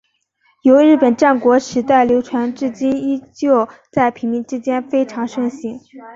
[0.63, 5.79] 由日本战国时代流传至今依旧在平民之间非常盛行。